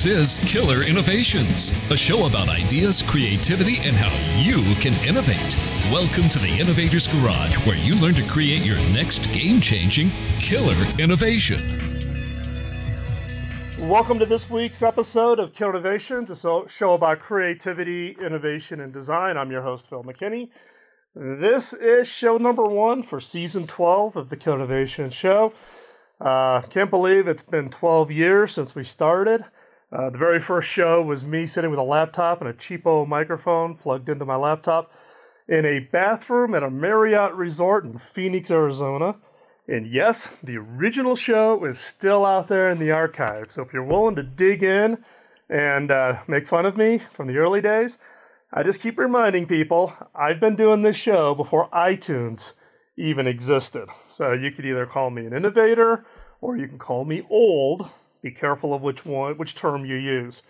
[0.00, 4.08] This is Killer Innovations, a show about ideas, creativity, and how
[4.40, 5.54] you can innovate.
[5.92, 10.08] Welcome to the Innovator's Garage, where you learn to create your next game changing
[10.38, 11.60] killer innovation.
[13.78, 19.36] Welcome to this week's episode of Killer Innovations, a show about creativity, innovation, and design.
[19.36, 20.48] I'm your host, Phil McKinney.
[21.14, 25.52] This is show number one for season 12 of the Killer Innovation Show.
[26.18, 29.44] Uh, can't believe it's been 12 years since we started.
[29.92, 33.74] Uh, the very first show was me sitting with a laptop and a cheapo microphone
[33.74, 34.92] plugged into my laptop
[35.48, 39.16] in a bathroom at a Marriott resort in Phoenix, Arizona.
[39.66, 43.50] And yes, the original show is still out there in the archive.
[43.50, 45.04] So if you're willing to dig in
[45.48, 47.98] and uh, make fun of me from the early days,
[48.52, 52.52] I just keep reminding people I've been doing this show before iTunes
[52.96, 53.88] even existed.
[54.06, 56.04] So you could either call me an innovator
[56.40, 57.88] or you can call me old.
[58.22, 60.42] Be careful of which one, which term you use.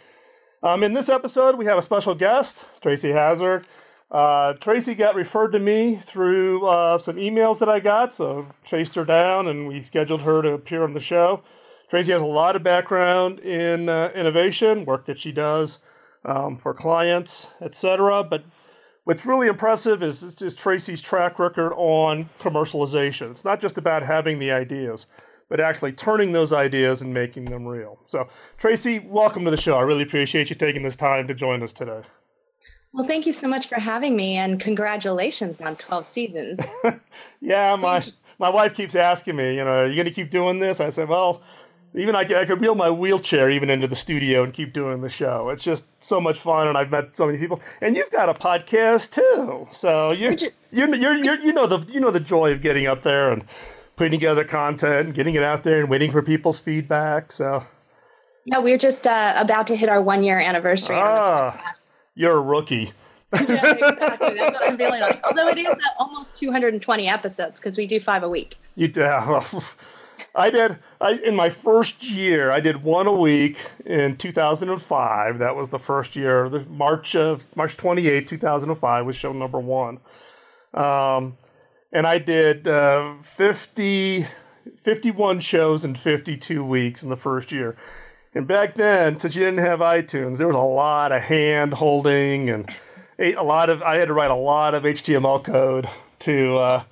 [0.62, 3.66] Um, in this episode, we have a special guest, Tracy Hazzard.
[4.10, 8.96] Uh, Tracy got referred to me through uh, some emails that I got, so chased
[8.96, 11.42] her down and we scheduled her to appear on the show.
[11.88, 15.78] Tracy has a lot of background in uh, innovation, work that she does
[16.24, 18.24] um, for clients, etc.
[18.24, 18.44] But
[19.04, 23.30] what's really impressive is, is Tracy's track record on commercialization.
[23.30, 25.06] It's not just about having the ideas,
[25.50, 27.98] but actually turning those ideas and making them real.
[28.06, 29.76] So, Tracy, welcome to the show.
[29.76, 32.00] I really appreciate you taking this time to join us today.
[32.92, 36.60] Well, thank you so much for having me, and congratulations on 12 seasons.
[37.40, 38.02] yeah, my
[38.38, 40.80] my wife keeps asking me, you know, are you going to keep doing this?
[40.80, 41.42] I said, well,
[41.94, 45.08] even I, I could wheel my wheelchair even into the studio and keep doing the
[45.08, 45.50] show.
[45.50, 47.60] It's just so much fun, and I've met so many people.
[47.80, 50.36] And you've got a podcast too, so you're,
[50.72, 53.44] you're, you're you know the you know the joy of getting up there and
[54.00, 57.30] putting together content getting it out there and waiting for people's feedback.
[57.30, 57.62] So
[58.46, 60.96] yeah, we're just uh, about to hit our one year anniversary.
[60.98, 61.74] Ah,
[62.14, 62.92] you're a rookie.
[63.34, 64.34] yeah, exactly.
[64.36, 65.20] That's what I'm feeling like.
[65.22, 65.68] Although it is
[65.98, 68.56] almost 220 episodes because we do five a week.
[68.74, 69.42] You yeah.
[70.34, 70.78] I did.
[70.98, 75.38] I in my first year, I did one a week in 2005.
[75.40, 76.48] That was the first year.
[76.48, 79.98] The March of March 28, 2005 was show number one.
[80.72, 81.36] Um,
[81.92, 84.24] and I did uh, 50,
[84.76, 87.76] 51 shows in 52 weeks in the first year.
[88.34, 92.50] And back then, since you didn't have iTunes, there was a lot of hand holding
[92.50, 92.70] and
[93.18, 95.88] a lot of I had to write a lot of HTML code
[96.20, 96.84] to uh,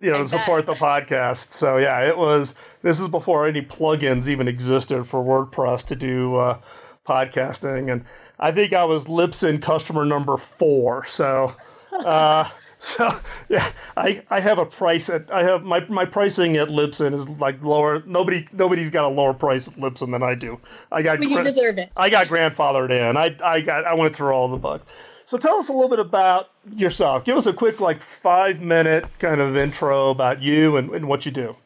[0.00, 1.52] you know, support the podcast.
[1.52, 2.54] So yeah, it was.
[2.82, 6.58] This is before any plugins even existed for WordPress to do uh,
[7.06, 8.04] podcasting, and
[8.38, 11.04] I think I was Libsyn customer number four.
[11.04, 11.54] So.
[11.92, 13.08] Uh, so
[13.48, 17.28] yeah, I, I have a price at I have my, my pricing at Libsyn is
[17.28, 18.02] like lower.
[18.06, 20.60] Nobody nobody's got a lower price at Libsyn than I do.
[20.92, 21.90] I got well, you deserve it.
[21.96, 23.16] I got grandfathered in.
[23.16, 24.84] I I got I went through all the bugs.
[25.26, 27.24] So tell us a little bit about yourself.
[27.24, 31.26] Give us a quick, like, five minute kind of intro about you and, and what
[31.26, 31.56] you do.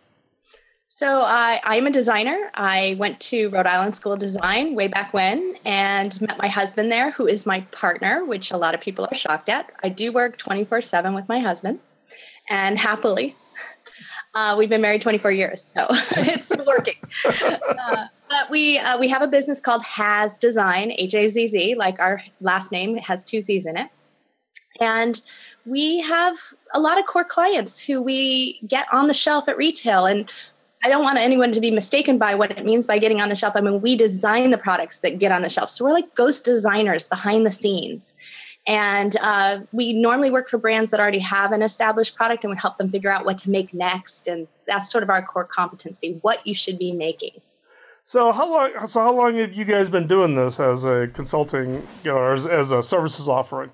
[1.00, 2.50] So I, I'm a designer.
[2.52, 6.92] I went to Rhode Island School of Design way back when and met my husband
[6.92, 9.72] there, who is my partner, which a lot of people are shocked at.
[9.82, 11.78] I do work 24 7 with my husband
[12.50, 13.34] and happily.
[14.34, 16.96] Uh, we've been married 24 years, so it's working.
[17.24, 21.76] Uh, but we uh, we have a business called Hazz Design, H A Z Z,
[21.76, 23.88] like our last name has two Z's in it,
[24.78, 25.18] and
[25.64, 26.36] we have
[26.74, 30.30] a lot of core clients who we get on the shelf at retail and
[30.82, 33.36] I don't want anyone to be mistaken by what it means by getting on the
[33.36, 33.54] shelf.
[33.54, 35.70] I mean, we design the products that get on the shelf.
[35.70, 38.14] So we're like ghost designers behind the scenes.
[38.66, 42.56] And uh, we normally work for brands that already have an established product and we
[42.56, 44.26] help them figure out what to make next.
[44.26, 47.40] And that's sort of our core competency, what you should be making.
[48.04, 48.86] So how long?
[48.86, 52.32] So how long have you guys been doing this as a consulting, you know, or
[52.32, 53.70] as, as a services offering?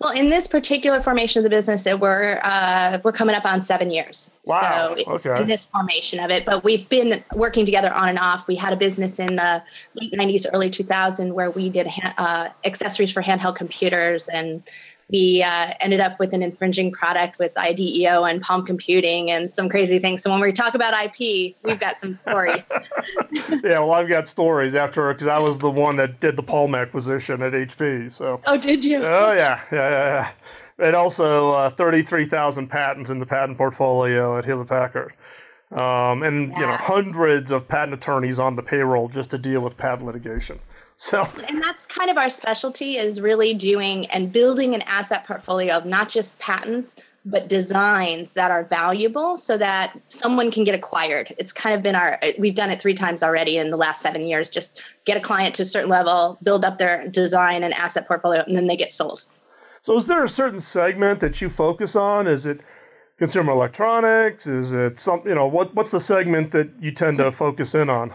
[0.00, 3.62] Well, in this particular formation of the business, that we're uh, we're coming up on
[3.62, 4.32] seven years.
[4.44, 4.96] Wow.
[4.96, 5.40] So okay.
[5.42, 8.46] In this formation of it, but we've been working together on and off.
[8.48, 9.62] We had a business in the
[9.94, 11.88] late '90s, early 2000s, where we did
[12.18, 14.62] uh, accessories for handheld computers and
[15.10, 19.68] we uh, ended up with an infringing product with IDEO and Palm Computing and some
[19.68, 20.22] crazy things.
[20.22, 22.64] So when we talk about IP, we've got some stories.
[23.32, 26.74] yeah, well, I've got stories after because I was the one that did the Palm
[26.74, 28.10] acquisition at HP.
[28.10, 28.40] So.
[28.46, 28.98] Oh, did you?
[28.98, 29.90] Oh yeah, yeah, yeah.
[29.90, 30.30] yeah.
[30.76, 35.14] And also uh, 33,000 patents in the patent portfolio at Hewlett Packard.
[35.74, 36.60] Um, and yeah.
[36.60, 40.58] you know hundreds of patent attorneys on the payroll just to deal with patent litigation.
[40.96, 45.74] So and that's kind of our specialty is really doing and building an asset portfolio
[45.74, 46.94] of not just patents
[47.24, 51.34] but designs that are valuable so that someone can get acquired.
[51.38, 54.26] It's kind of been our, we've done it three times already in the last seven
[54.26, 54.50] years.
[54.50, 58.42] Just get a client to a certain level, build up their design and asset portfolio,
[58.46, 59.24] and then they get sold.
[59.80, 62.26] So, is there a certain segment that you focus on?
[62.26, 62.60] Is it
[63.18, 64.46] consumer electronics?
[64.46, 67.88] Is it some, you know, what, what's the segment that you tend to focus in
[67.90, 68.12] on?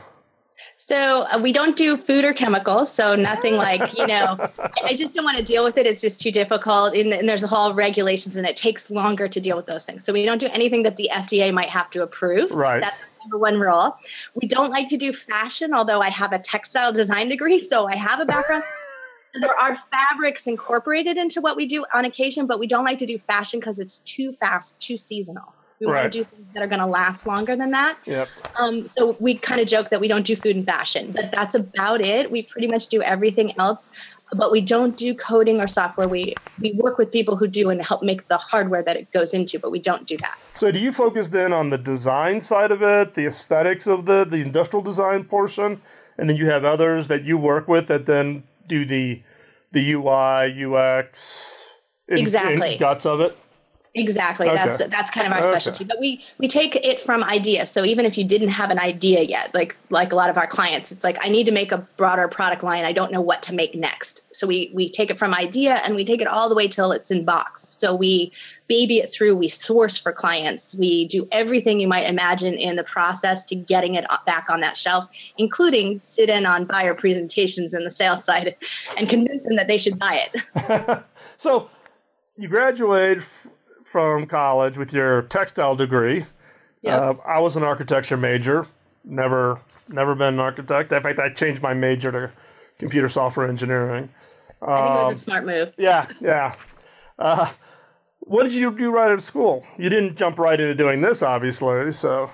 [0.78, 2.92] So uh, we don't do food or chemicals.
[2.92, 4.50] So nothing like, you know,
[4.84, 5.86] I just don't want to deal with it.
[5.86, 6.96] It's just too difficult.
[6.96, 10.04] And, and, there's a whole regulations and it takes longer to deal with those things.
[10.04, 12.52] So we don't do anything that the FDA might have to approve.
[12.52, 12.82] Right.
[12.82, 13.98] That's number one rule.
[14.34, 17.60] We don't like to do fashion, although I have a textile design degree.
[17.60, 18.64] So I have a background.
[19.34, 23.06] There are fabrics incorporated into what we do on occasion, but we don't like to
[23.06, 25.54] do fashion because it's too fast, too seasonal.
[25.80, 26.02] We right.
[26.02, 27.98] want to do things that are going to last longer than that.
[28.06, 28.28] Yep.
[28.58, 31.56] Um, so we kind of joke that we don't do food and fashion, but that's
[31.56, 32.30] about it.
[32.30, 33.90] We pretty much do everything else,
[34.34, 36.08] but we don't do coding or software.
[36.08, 39.34] We we work with people who do and help make the hardware that it goes
[39.34, 40.38] into, but we don't do that.
[40.54, 44.26] So do you focus then on the design side of it, the aesthetics of the
[44.26, 45.80] the industrial design portion,
[46.18, 49.22] and then you have others that you work with that then do the
[49.74, 51.68] the UI UX
[52.08, 53.38] in, exactly in guts of it?
[54.00, 54.48] Exactly.
[54.48, 54.56] Okay.
[54.56, 55.84] That's that's kind of our specialty.
[55.84, 57.66] But we we take it from idea.
[57.66, 60.48] So even if you didn't have an idea yet, like like a lot of our
[60.48, 62.86] clients, it's like I need to make a broader product line.
[62.86, 64.24] I don't know what to make next.
[64.32, 66.92] So we we take it from idea and we take it all the way till
[66.92, 67.76] it's in box.
[67.80, 68.32] So we
[68.68, 69.36] baby it through.
[69.36, 70.74] We source for clients.
[70.74, 74.78] We do everything you might imagine in the process to getting it back on that
[74.78, 78.56] shelf, including sit in on buyer presentations in the sales side
[78.98, 81.04] and convince them that they should buy it.
[81.38, 81.70] so
[82.38, 83.28] you graduate
[83.92, 86.26] from college with your textile degree.
[86.84, 87.02] Yep.
[87.02, 88.68] Uh, I was an architecture major.
[89.04, 90.92] Never, never been an architect.
[90.92, 92.32] In fact, I changed my major to
[92.78, 94.10] computer software engineering.
[94.62, 95.74] Um, I think a um, smart move.
[95.78, 96.56] Yeah, yeah.
[97.18, 97.52] Uh,
[98.20, 99.66] what did you do right out of school?
[99.78, 101.92] You didn't jump right into doing this, obviously.
[101.92, 102.30] So.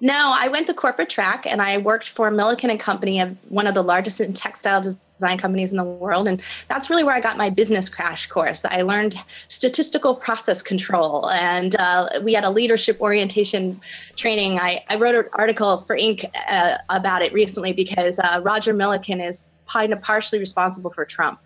[0.00, 3.74] No, I went the corporate track and I worked for Milliken and Company, one of
[3.74, 4.82] the largest in textile
[5.18, 6.28] design companies in the world.
[6.28, 8.64] And that's really where I got my business crash course.
[8.64, 9.18] I learned
[9.48, 13.80] statistical process control, and uh, we had a leadership orientation
[14.16, 14.58] training.
[14.58, 16.30] I, I wrote an article for Inc.
[16.48, 21.40] Uh, about it recently because uh, Roger Milliken is kind of partially responsible for Trump.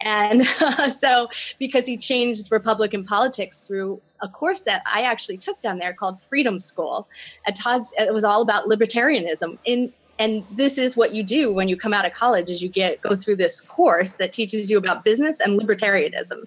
[0.00, 0.46] And
[0.98, 1.28] so,
[1.58, 6.20] because he changed Republican politics through a course that I actually took down there called
[6.20, 7.08] Freedom School,
[7.46, 9.58] it, was all about libertarianism.
[9.64, 12.68] In and this is what you do when you come out of college is you
[12.68, 16.42] get go through this course that teaches you about business and libertarianism.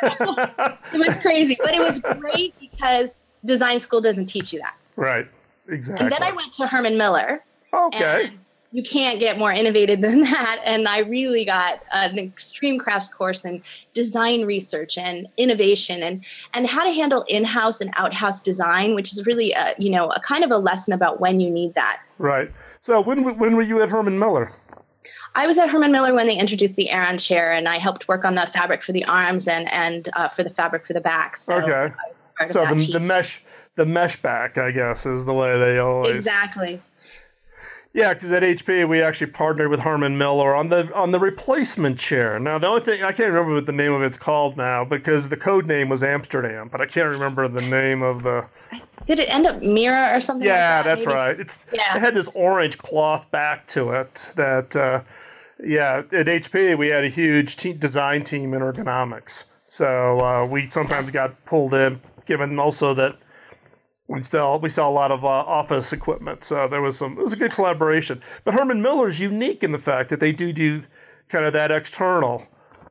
[0.00, 0.34] So,
[0.94, 4.76] it was crazy but it was great because design school doesn't teach you that.
[4.96, 5.26] Right
[5.68, 7.44] exactly and then i went to herman miller.
[7.72, 8.32] Okay
[8.72, 10.62] you can't get more innovative than that.
[10.64, 13.62] And I really got an extreme crash course in
[13.94, 16.24] design research and innovation and,
[16.54, 20.20] and how to handle in-house and out-house design, which is really, a, you know, a
[20.20, 22.00] kind of a lesson about when you need that.
[22.18, 22.50] Right.
[22.80, 24.52] So when, when were you at Herman Miller?
[25.34, 28.24] I was at Herman Miller when they introduced the Aeron chair, and I helped work
[28.24, 31.36] on the fabric for the arms and and uh, for the fabric for the back.
[31.36, 31.94] So okay.
[32.48, 33.40] So the, the mesh
[33.76, 36.82] the mesh back, I guess, is the way they always exactly.
[37.92, 41.98] Yeah, because at HP we actually partnered with Herman Miller on the on the replacement
[41.98, 42.38] chair.
[42.38, 45.28] Now the only thing I can't remember what the name of it's called now because
[45.28, 48.46] the code name was Amsterdam, but I can't remember the name of the.
[49.08, 50.46] Did it end up Mirra or something?
[50.46, 51.16] Yeah, like that, that's maybe?
[51.16, 51.40] right.
[51.40, 51.96] It's, yeah.
[51.96, 54.32] It had this orange cloth back to it.
[54.36, 55.02] That uh,
[55.62, 60.70] yeah, at HP we had a huge te- design team in ergonomics, so uh, we
[60.70, 63.16] sometimes got pulled in, given also that
[64.10, 66.42] we sell we sell a lot of uh, office equipment.
[66.42, 68.22] So there was some it was a good collaboration.
[68.44, 70.82] But Herman Miller is unique in the fact that they do do
[71.28, 72.46] kind of that external.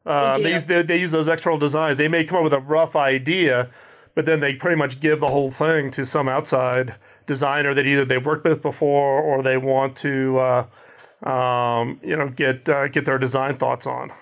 [0.06, 1.98] Uh, they, they, use they, they, use those external designs.
[1.98, 3.70] They may come up with a rough idea,
[4.16, 6.96] but then they pretty much give the whole thing to some outside
[7.28, 12.30] designer that either they've worked with before or they want to uh, um, you know
[12.30, 14.14] get uh, get their design thoughts on.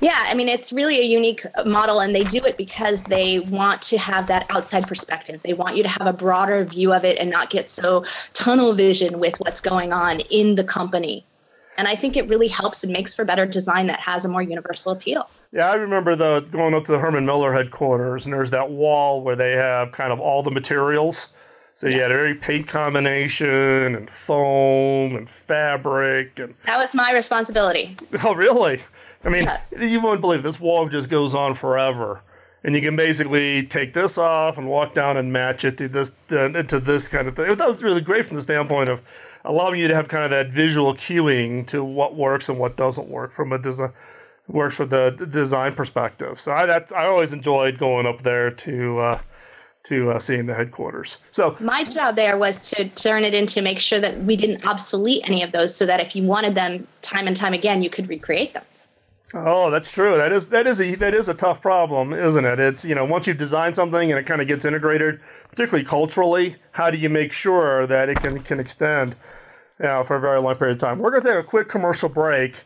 [0.00, 3.38] Yeah, I mean, it's really a unique uh, model, and they do it because they
[3.38, 5.42] want to have that outside perspective.
[5.42, 8.72] They want you to have a broader view of it and not get so tunnel
[8.72, 11.24] vision with what's going on in the company.
[11.78, 14.42] And I think it really helps and makes for better design that has a more
[14.42, 15.28] universal appeal.
[15.52, 19.22] Yeah, I remember the going up to the Herman Miller headquarters, and there's that wall
[19.22, 21.28] where they have kind of all the materials.
[21.74, 27.96] So you had every paint combination and foam and fabric and that was my responsibility.
[28.24, 28.80] Oh, really?
[29.24, 29.60] I mean, yeah.
[29.80, 32.20] you won't believe this wall just goes on forever.
[32.64, 36.12] And you can basically take this off and walk down and match it to this
[36.30, 37.56] uh, to this kind of thing.
[37.56, 39.00] That was really great from the standpoint of
[39.44, 43.08] allowing you to have kind of that visual cueing to what works and what doesn't
[43.08, 43.90] work from a design
[44.48, 46.38] works for the design perspective.
[46.38, 49.20] So I that, I always enjoyed going up there to uh,
[49.84, 51.16] to uh, seeing the headquarters.
[51.32, 55.22] So my job there was to turn it into make sure that we didn't obsolete
[55.24, 58.08] any of those, so that if you wanted them time and time again, you could
[58.08, 58.62] recreate them.
[59.34, 60.16] Oh, that's true.
[60.16, 62.60] That is that is a that is a tough problem, isn't it?
[62.60, 66.56] It's you know once you've designed something and it kind of gets integrated, particularly culturally,
[66.70, 69.16] how do you make sure that it can can extend,
[69.78, 70.98] you know, for a very long period of time?
[70.98, 72.62] We're going to take a quick commercial break,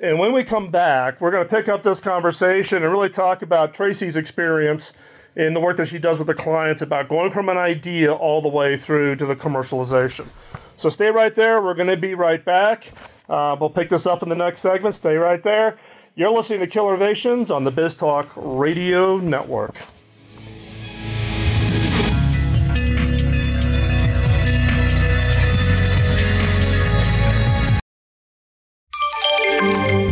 [0.00, 3.42] and when we come back, we're going to pick up this conversation and really talk
[3.42, 4.92] about Tracy's experience
[5.34, 8.40] in the work that she does with the clients about going from an idea all
[8.40, 10.26] the way through to the commercialization.
[10.76, 11.60] So stay right there.
[11.60, 12.92] We're going to be right back.
[13.28, 14.94] Uh, we'll pick this up in the next segment.
[14.94, 15.78] Stay right there.
[16.14, 19.76] You're listening to Killer Innovations on the BizTalk Radio Network.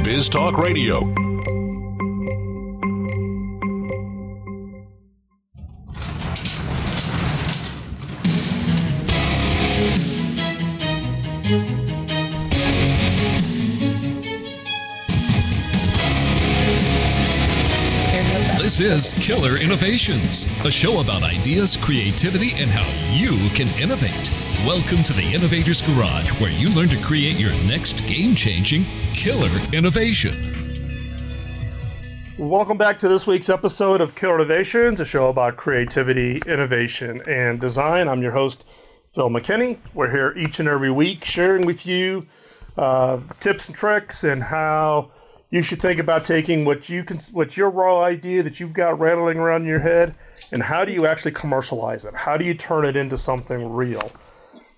[0.04, 1.26] BizTalk Radio.
[18.76, 24.30] This is Killer Innovations, a show about ideas, creativity, and how you can innovate.
[24.66, 29.48] Welcome to the Innovators Garage, where you learn to create your next game changing killer
[29.72, 30.34] innovation.
[32.36, 37.58] Welcome back to this week's episode of Killer Innovations, a show about creativity, innovation, and
[37.58, 38.08] design.
[38.08, 38.66] I'm your host,
[39.14, 39.78] Phil McKinney.
[39.94, 42.26] We're here each and every week sharing with you
[42.76, 45.12] uh, tips and tricks and how
[45.50, 48.98] you should think about taking what you can, what's your raw idea that you've got
[48.98, 50.14] rattling around in your head,
[50.52, 52.14] and how do you actually commercialize it?
[52.14, 54.10] How do you turn it into something real?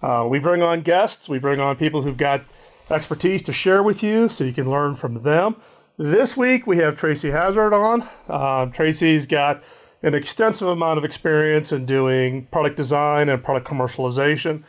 [0.02, 2.44] Uh, we bring on guests, we bring on people who've got
[2.90, 5.56] expertise to share with you, so you can learn from them.
[5.96, 8.06] This week we have Tracy Hazzard on.
[8.28, 9.62] Uh, Tracy's got
[10.02, 14.62] an extensive amount of experience in doing product design and product commercialization.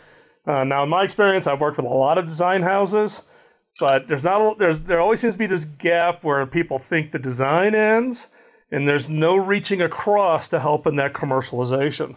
[0.47, 3.21] Uh, now, in my experience, I've worked with a lot of design houses.
[3.79, 7.19] But there's not there's there always seems to be this gap where people think the
[7.19, 8.27] design ends,
[8.71, 12.15] and there's no reaching across to help in that commercialization.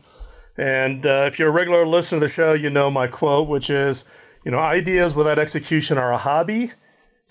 [0.58, 3.70] And uh, if you're a regular listener to the show, you know my quote, which
[3.70, 4.04] is,
[4.44, 6.72] you know, ideas without execution are a hobby,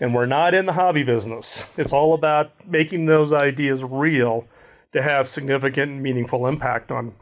[0.00, 1.70] and we're not in the hobby business.
[1.78, 4.48] It's all about making those ideas real
[4.92, 7.14] to have significant and meaningful impact on,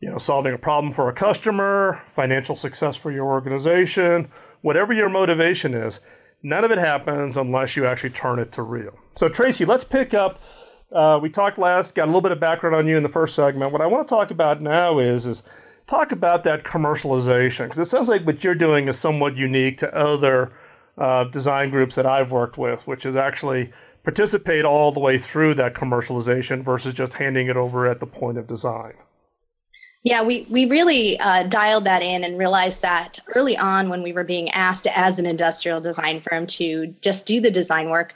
[0.00, 4.30] you know, solving a problem for a customer, financial success for your organization,
[4.62, 6.00] whatever your motivation is
[6.44, 8.92] None of it happens unless you actually turn it to real.
[9.14, 10.40] So, Tracy, let's pick up.
[10.92, 13.34] Uh, we talked last, got a little bit of background on you in the first
[13.34, 13.72] segment.
[13.72, 15.42] What I want to talk about now is is
[15.86, 19.96] talk about that commercialization because it sounds like what you're doing is somewhat unique to
[19.96, 20.52] other
[20.98, 23.72] uh, design groups that I've worked with, which is actually
[24.02, 28.36] participate all the way through that commercialization versus just handing it over at the point
[28.36, 28.92] of design.
[30.04, 34.12] Yeah, we, we really uh, dialed that in and realized that early on when we
[34.12, 38.12] were being asked as an industrial design firm to just do the design work,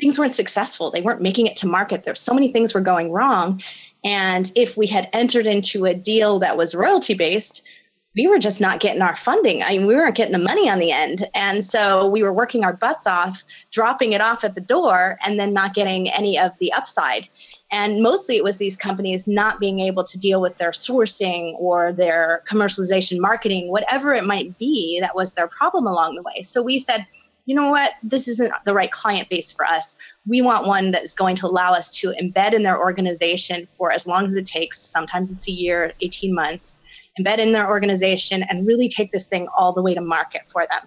[0.00, 0.92] things weren't successful.
[0.92, 2.04] They weren't making it to market.
[2.04, 3.60] There so many things were going wrong.
[4.04, 7.66] And if we had entered into a deal that was royalty based,
[8.14, 9.64] we were just not getting our funding.
[9.64, 11.28] I mean, we weren't getting the money on the end.
[11.34, 13.42] And so we were working our butts off,
[13.72, 17.28] dropping it off at the door, and then not getting any of the upside.
[17.72, 21.94] And mostly it was these companies not being able to deal with their sourcing or
[21.94, 26.42] their commercialization marketing, whatever it might be, that was their problem along the way.
[26.42, 27.06] So we said,
[27.46, 29.96] you know what, this isn't the right client base for us.
[30.26, 34.06] We want one that's going to allow us to embed in their organization for as
[34.06, 34.78] long as it takes.
[34.78, 36.78] Sometimes it's a year, 18 months,
[37.18, 40.66] embed in their organization and really take this thing all the way to market for
[40.70, 40.86] them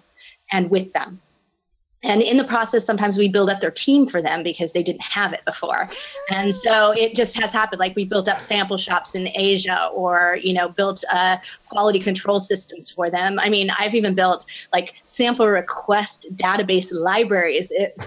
[0.52, 1.20] and with them.
[2.02, 5.02] And in the process, sometimes we build up their team for them because they didn't
[5.02, 5.88] have it before.
[6.30, 7.80] And so it just has happened.
[7.80, 12.38] Like we built up sample shops in Asia or, you know, built uh, quality control
[12.38, 13.38] systems for them.
[13.40, 17.92] I mean, I've even built like sample request database libraries if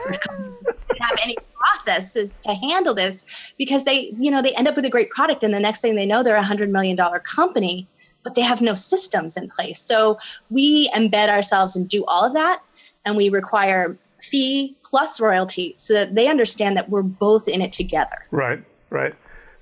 [0.99, 3.23] have any processes to handle this
[3.57, 5.95] because they, you know, they end up with a great product and the next thing
[5.95, 7.89] they know, they're a $100 million company
[8.21, 9.81] but they have no systems in place.
[9.81, 10.17] So
[10.49, 12.59] we embed ourselves and do all of that
[13.05, 17.73] and we require fee plus royalty so that they understand that we're both in it
[17.73, 18.23] together.
[18.31, 19.13] Right, right.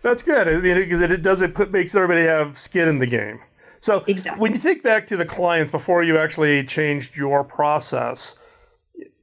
[0.02, 0.48] That's good.
[0.48, 3.40] I mean, because it does it put, makes everybody have skin in the game.
[3.80, 4.42] So exactly.
[4.42, 8.36] when you think back to the clients before you actually changed your process,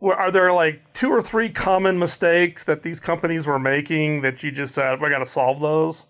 [0.02, 4.50] are there like two or three common mistakes that these companies were making that you
[4.50, 6.06] just said, "I got to solve those"?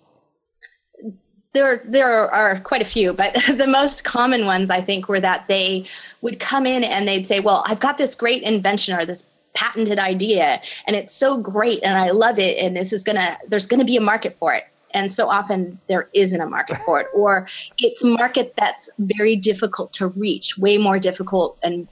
[1.55, 5.49] There there are quite a few, but the most common ones I think were that
[5.49, 5.87] they
[6.21, 10.01] would come in and they'd say, "Well, I've got this great invention or this patented
[10.01, 13.85] idea and it's so great and I love it and this is gonna there's gonna
[13.85, 14.65] be a market for it.
[14.91, 19.35] And so often there isn't a market for it, or it's a market that's very
[19.35, 21.89] difficult to reach, way more difficult and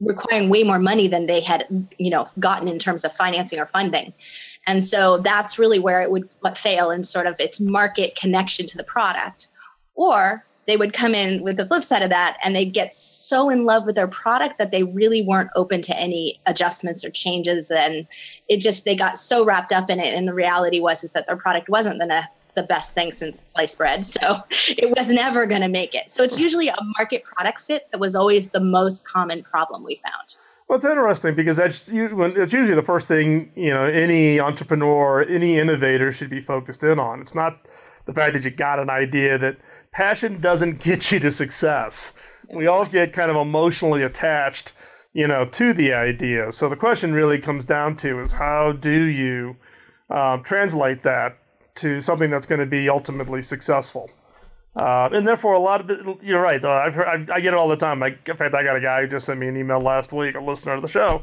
[0.00, 1.66] requiring way more money than they had,
[1.98, 4.12] you know, gotten in terms of financing or funding.
[4.66, 8.76] And so that's really where it would fail in sort of its market connection to
[8.76, 9.48] the product.
[9.94, 13.50] Or they would come in with the flip side of that and they'd get so
[13.50, 17.70] in love with their product that they really weren't open to any adjustments or changes.
[17.70, 18.06] And
[18.48, 21.26] it just they got so wrapped up in it and the reality was is that
[21.26, 22.22] their product wasn't the,
[22.54, 24.06] the best thing since sliced bread.
[24.12, 26.12] So it was never going to make it.
[26.12, 30.00] So it's usually a market product fit that was always the most common problem we
[30.04, 30.36] found
[30.72, 35.58] well, it's interesting because that's it's usually the first thing you know any entrepreneur, any
[35.58, 37.20] innovator should be focused in on.
[37.20, 37.58] It's not
[38.06, 39.58] the fact that you got an idea that
[39.90, 42.14] passion doesn't get you to success.
[42.50, 44.72] We all get kind of emotionally attached,
[45.12, 46.50] you know, to the idea.
[46.52, 49.56] So the question really comes down to is how do you
[50.08, 51.36] um, translate that
[51.74, 54.08] to something that's going to be ultimately successful?
[54.74, 56.60] Uh, and therefore, a lot of it, you're right.
[56.60, 58.02] Though I've heard, I've, i get it all the time.
[58.02, 60.40] In fact, I got a guy who just sent me an email last week, a
[60.40, 61.22] listener of the show,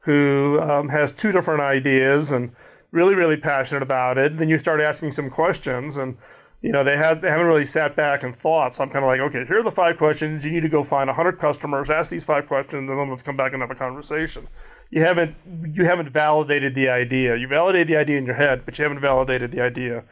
[0.00, 2.52] who um, has two different ideas and
[2.90, 4.36] really, really passionate about it.
[4.36, 6.18] Then you start asking some questions, and
[6.60, 8.74] you know, they have they haven't really sat back and thought.
[8.74, 10.44] So I'm kind of like, okay, here are the five questions.
[10.44, 13.36] You need to go find 100 customers, ask these five questions, and then let's come
[13.36, 14.46] back and have a conversation.
[14.90, 15.34] You haven't
[15.72, 17.36] you haven't validated the idea.
[17.36, 20.04] You validated the idea in your head, but you haven't validated the idea,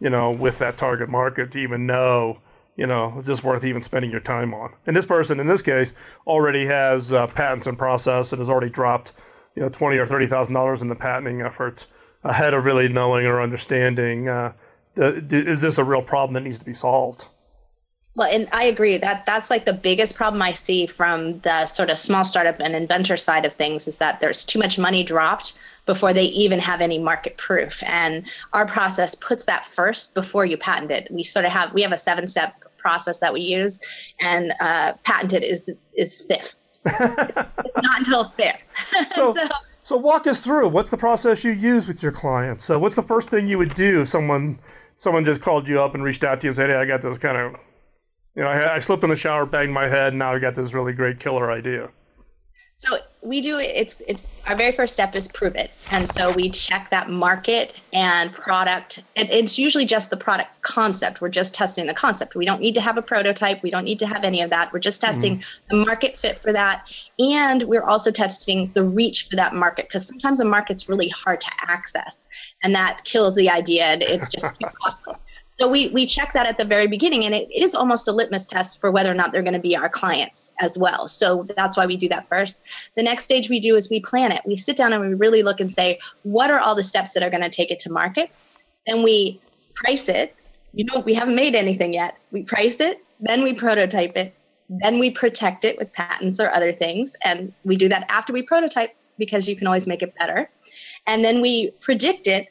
[0.00, 2.38] you know, with that target market to even know,
[2.76, 4.72] you know, is this worth even spending your time on?
[4.86, 5.92] And this person, in this case,
[6.26, 9.12] already has uh, patents in process and has already dropped,
[9.54, 11.86] you know, twenty or thirty thousand dollars in the patenting efforts
[12.24, 14.28] ahead of really knowing or understanding.
[14.28, 14.52] Uh,
[14.96, 17.26] is this a real problem that needs to be solved?
[18.16, 21.90] Well, and I agree that that's like the biggest problem I see from the sort
[21.90, 25.52] of small startup and inventor side of things is that there's too much money dropped
[25.90, 27.82] before they even have any market proof.
[27.84, 31.08] And our process puts that first before you patent it.
[31.10, 33.80] We sort of have we have a seven step process that we use,
[34.20, 36.54] and uh, patented is is fifth.
[37.00, 38.60] not until fifth.
[39.12, 39.48] So, so,
[39.82, 40.68] so walk us through.
[40.68, 42.64] What's the process you use with your clients?
[42.64, 44.60] So what's the first thing you would do if someone
[44.94, 47.02] someone just called you up and reached out to you and said, "Hey, I got
[47.02, 47.60] this kind of,
[48.36, 50.54] you know, I, I slipped in the shower, banged my head, and now I got
[50.54, 51.90] this really great killer idea."
[52.80, 56.48] So we do it's it's our very first step is prove it, and so we
[56.48, 59.04] check that market and product.
[59.16, 61.20] And it's usually just the product concept.
[61.20, 62.34] We're just testing the concept.
[62.34, 63.62] We don't need to have a prototype.
[63.62, 64.72] We don't need to have any of that.
[64.72, 65.78] We're just testing mm-hmm.
[65.78, 70.06] the market fit for that, and we're also testing the reach for that market because
[70.06, 72.30] sometimes the market's really hard to access,
[72.62, 73.84] and that kills the idea.
[73.84, 75.16] And it's just too costly.
[75.60, 78.46] So we, we check that at the very beginning, and it is almost a litmus
[78.46, 81.06] test for whether or not they're going to be our clients as well.
[81.06, 82.62] So that's why we do that first.
[82.96, 84.40] The next stage we do is we plan it.
[84.46, 87.22] We sit down and we really look and say, what are all the steps that
[87.22, 88.30] are going to take it to market?
[88.86, 89.38] Then we
[89.74, 90.34] price it.
[90.72, 92.16] You know, we haven't made anything yet.
[92.30, 94.34] We price it, then we prototype it,
[94.70, 97.14] then we protect it with patents or other things.
[97.22, 100.48] And we do that after we prototype because you can always make it better.
[101.06, 102.48] And then we predict it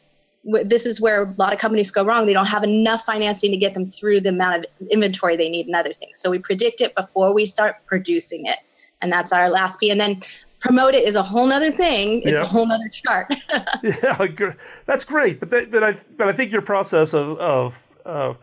[0.64, 2.26] this is where a lot of companies go wrong.
[2.26, 5.68] They don't have enough financing to get them through the amount of inventory they need
[5.68, 6.20] and other things.
[6.20, 8.60] So we predict it before we start producing it.
[9.02, 9.92] And that's our last P.
[9.92, 10.24] And then
[10.60, 12.22] promote it is a whole nother thing.
[12.24, 12.42] It's yeah.
[12.42, 13.34] a whole nother chart.
[13.84, 14.54] yeah,
[14.86, 15.40] that's great.
[15.40, 18.38] But, that, but I but I think your process of, of, of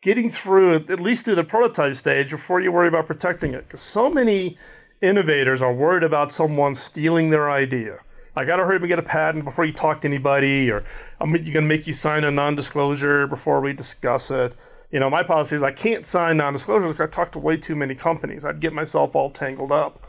[0.00, 3.80] getting through at least through the prototype stage before you worry about protecting it, because
[3.80, 4.56] so many
[5.00, 7.98] innovators are worried about someone stealing their idea
[8.34, 10.84] I gotta hurry up and get a patent before you talk to anybody, or
[11.20, 14.56] I'm gonna make you sign a non-disclosure before we discuss it.
[14.90, 17.76] You know, my policy is I can't sign non-disclosures because I talk to way too
[17.76, 18.44] many companies.
[18.44, 20.02] I'd get myself all tangled up.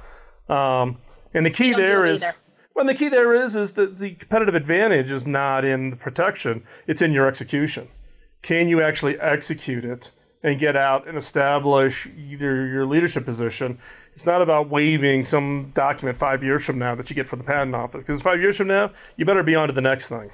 [0.49, 0.97] Um,
[1.33, 2.25] and the key there is,
[2.75, 6.63] well, the key there is, is that the competitive advantage is not in the protection;
[6.88, 7.88] it's in your execution.
[8.41, 10.12] Can you actually execute it
[10.43, 13.79] and get out and establish either your leadership position
[14.13, 17.45] it's not about waiving some document five years from now that you get from the
[17.45, 18.04] patent office.
[18.06, 20.30] Because five years from now, you better be on to the next thing.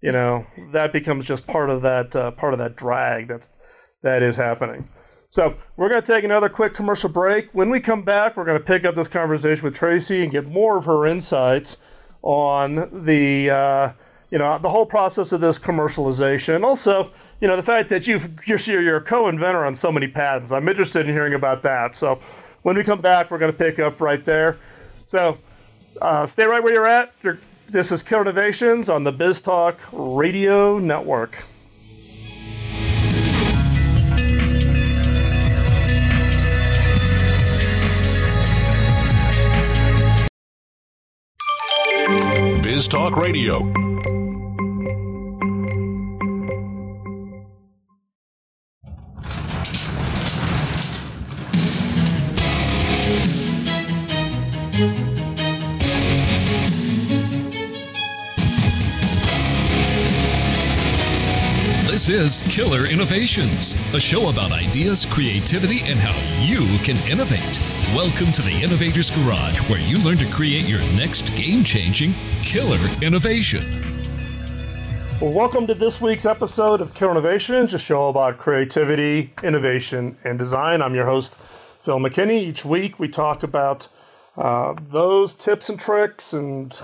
[0.00, 3.50] You know, that becomes just part of that uh, part of that drag that's
[4.02, 4.88] that is happening.
[5.30, 7.48] So we're going to take another quick commercial break.
[7.52, 10.46] When we come back, we're going to pick up this conversation with Tracy and get
[10.46, 11.78] more of her insights
[12.20, 13.92] on the uh,
[14.30, 16.64] you know the whole process of this commercialization.
[16.64, 20.50] Also, you know the fact that you you're, you're a co-inventor on so many patents.
[20.50, 21.94] I'm interested in hearing about that.
[21.94, 22.18] So
[22.62, 24.58] when we come back, we're going to pick up right there.
[25.06, 25.38] So
[26.00, 27.12] uh, stay right where you're at.
[27.22, 31.44] You're, this is Killer Innovations on the BizTalk Radio Network.
[42.62, 43.91] News Talk Radio.
[62.12, 66.12] Is Killer Innovations, a show about ideas, creativity, and how
[66.44, 67.58] you can innovate.
[67.96, 72.78] Welcome to the Innovator's Garage, where you learn to create your next game changing killer
[73.00, 73.62] innovation.
[75.22, 80.38] Well, welcome to this week's episode of Killer Innovations, a show about creativity, innovation, and
[80.38, 80.82] design.
[80.82, 81.36] I'm your host,
[81.80, 82.42] Phil McKinney.
[82.42, 83.88] Each week we talk about
[84.36, 86.78] uh, those tips and tricks and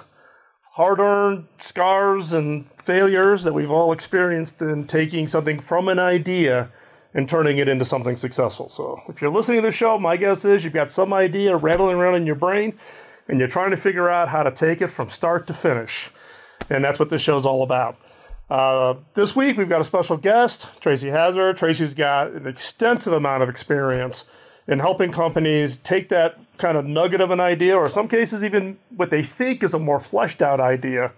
[0.78, 6.70] hard earned scars and failures that we've all experienced in taking something from an idea
[7.12, 8.68] and turning it into something successful.
[8.68, 11.96] So, if you're listening to the show, my guess is you've got some idea rattling
[11.96, 12.78] around in your brain
[13.26, 16.12] and you're trying to figure out how to take it from start to finish.
[16.70, 17.96] And that's what this show's all about.
[18.48, 21.56] Uh, this week, we've got a special guest, Tracy Hazzard.
[21.56, 24.26] Tracy's got an extensive amount of experience
[24.68, 28.78] in helping companies take that kind of nugget of an idea, or some cases, even
[28.96, 31.10] what they think is a more fleshed out idea,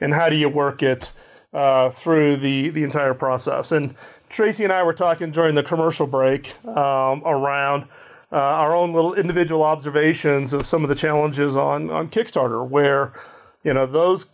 [0.00, 1.12] and how do you work it
[1.52, 3.72] uh, through the, the entire process.
[3.72, 3.94] And
[4.30, 7.84] Tracy and I were talking during the commercial break um, around
[8.32, 13.12] uh, our own little individual observations of some of the challenges on, on Kickstarter, where
[13.62, 14.26] you know those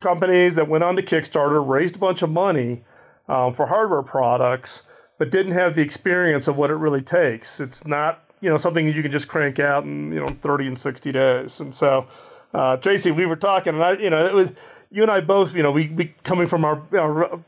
[0.00, 2.82] companies that went on to Kickstarter raised a bunch of money
[3.28, 4.82] um, for hardware products
[5.18, 7.60] but didn't have the experience of what it really takes.
[7.60, 10.78] It's not you know something you can just crank out in you know 30 and
[10.78, 11.60] 60 days.
[11.60, 12.06] And so,
[12.52, 14.50] uh, Tracy, we were talking, and I you know it was
[14.90, 17.40] you and I both you know we, we coming from our, our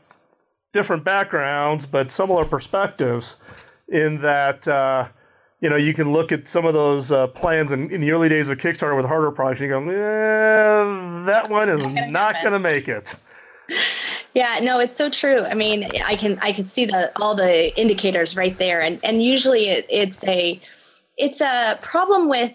[0.71, 3.37] different backgrounds but similar perspectives
[3.87, 4.67] in that.
[4.67, 5.07] Uh,
[5.61, 8.29] you know, you can look at some of those uh, plans in, in, the early
[8.29, 12.53] days of Kickstarter with harder projects, and you go, eh, that one is not going
[12.53, 13.13] to make it.
[14.33, 15.43] Yeah, no, it's so true.
[15.43, 19.23] I mean, I can I can see the all the indicators right there, and and
[19.23, 20.61] usually it, it's a
[21.17, 22.53] it's a problem with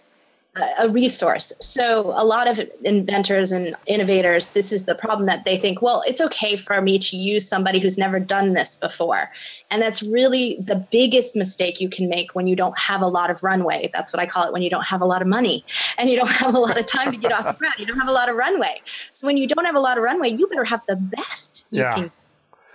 [0.79, 1.53] a resource.
[1.61, 6.05] So a lot of inventors and innovators, this is the problem that they think, well,
[6.07, 9.33] it's okay for me to use somebody who's never done this before.
[9.71, 13.31] And that's really the biggest mistake you can make when you don't have a lot
[13.31, 13.91] of runway.
[13.93, 15.65] That's what I call it when you don't have a lot of money
[15.99, 17.75] and you don't have a lot of time to get off the ground.
[17.79, 18.81] You don't have a lot of runway.
[19.11, 21.81] So when you don't have a lot of runway, you better have the best you
[21.81, 21.95] yeah.
[21.95, 22.13] can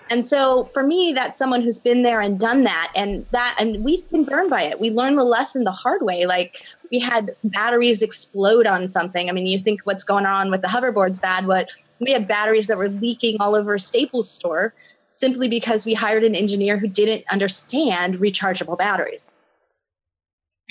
[0.10, 2.91] and so for me, that's someone who's been there and done that.
[2.95, 4.80] And that, and we've been burned by it.
[4.80, 6.26] We learned the lesson the hard way.
[6.26, 9.30] Like we had batteries explode on something.
[9.30, 11.69] I mean, you think what's going on with the hoverboard's bad, but
[12.00, 14.74] we had batteries that were leaking all over a Staples store
[15.12, 19.30] simply because we hired an engineer who didn't understand rechargeable batteries.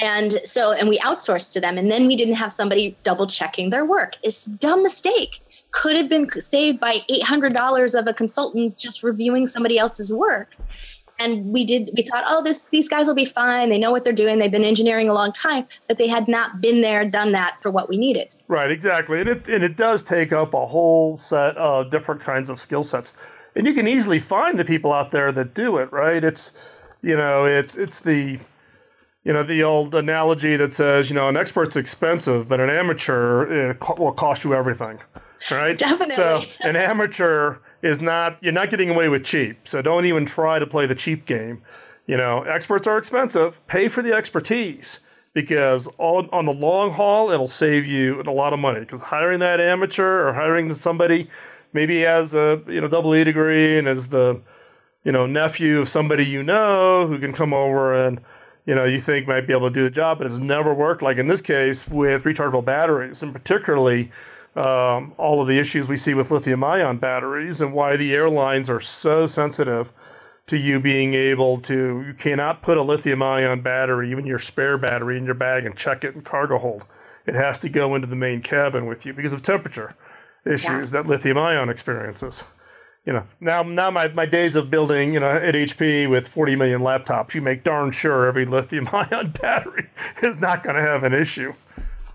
[0.00, 3.70] And so, and we outsourced to them, and then we didn't have somebody double checking
[3.70, 4.14] their work.
[4.22, 9.46] It's a dumb mistake could have been saved by $800 of a consultant just reviewing
[9.46, 10.56] somebody else's work.
[11.20, 13.70] And we did we thought oh this these guys will be fine.
[13.70, 14.38] They know what they're doing.
[14.38, 17.72] They've been engineering a long time but they had not been there done that for
[17.72, 18.36] what we needed.
[18.46, 19.20] Right exactly.
[19.20, 22.84] And it and it does take up a whole set of different kinds of skill
[22.84, 23.14] sets.
[23.56, 26.22] And you can easily find the people out there that do it right?
[26.22, 26.52] It's
[27.02, 28.38] you know it's it's the
[29.24, 33.72] you know the old analogy that says you know an expert's expensive but an amateur
[33.72, 34.98] eh, will cost you everything
[35.50, 35.76] right?
[35.76, 36.14] Definitely.
[36.14, 39.68] So an amateur is not you're not getting away with cheap.
[39.68, 41.62] So don't even try to play the cheap game.
[42.06, 43.64] You know, experts are expensive.
[43.66, 45.00] Pay for the expertise
[45.34, 48.80] because on, on the long haul it'll save you a lot of money.
[48.80, 51.28] Because hiring that amateur or hiring somebody
[51.72, 54.40] maybe has a you know double E degree and is the
[55.04, 58.20] you know nephew of somebody you know who can come over and
[58.66, 61.02] you know you think might be able to do the job, but it's never worked.
[61.02, 64.10] Like in this case with rechargeable batteries, and particularly
[64.58, 68.68] um, all of the issues we see with lithium ion batteries and why the airlines
[68.68, 69.92] are so sensitive
[70.48, 74.76] to you being able to, you cannot put a lithium ion battery, even your spare
[74.76, 76.84] battery, in your bag and check it in cargo hold.
[77.24, 79.94] It has to go into the main cabin with you because of temperature
[80.44, 81.02] issues yeah.
[81.02, 82.42] that lithium ion experiences.
[83.04, 86.56] You know, now now my, my days of building, you know, at HP with 40
[86.56, 89.88] million laptops, you make darn sure every lithium ion battery
[90.20, 91.54] is not going to have an issue.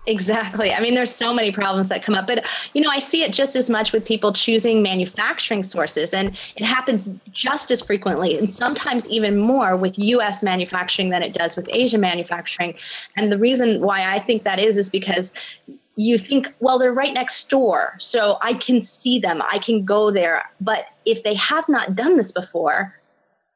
[0.06, 0.72] Exactly.
[0.72, 3.32] I mean, there's so many problems that come up, but you know, I see it
[3.32, 8.52] just as much with people choosing manufacturing sources, and it happens just as frequently, and
[8.52, 10.42] sometimes even more with U.S.
[10.42, 12.74] manufacturing than it does with Asian manufacturing.
[13.16, 15.32] And the reason why I think that is is because
[15.96, 20.10] you think, well, they're right next door, so I can see them, I can go
[20.10, 20.50] there.
[20.60, 22.94] But if they have not done this before,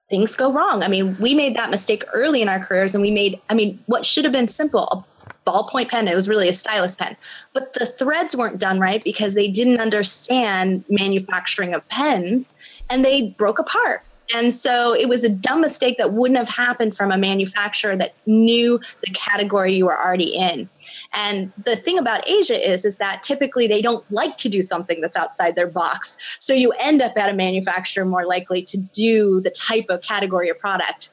[0.08, 0.82] things go wrong.
[0.82, 3.78] I mean, we made that mistake early in our careers, and we made, I mean,
[3.84, 5.06] what should have been simple
[5.48, 6.08] ballpoint pen.
[6.08, 7.16] It was really a stylus pen.
[7.52, 12.52] But the threads weren't done right because they didn't understand manufacturing of pens
[12.90, 14.02] and they broke apart.
[14.34, 18.14] And so it was a dumb mistake that wouldn't have happened from a manufacturer that
[18.26, 20.68] knew the category you were already in.
[21.14, 25.00] And the thing about Asia is, is that typically they don't like to do something
[25.00, 26.18] that's outside their box.
[26.38, 30.50] So you end up at a manufacturer more likely to do the type of category
[30.50, 31.08] or product.